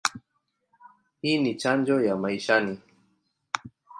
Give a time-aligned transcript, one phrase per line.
[1.21, 2.79] Hii ni chanjo ya maishani.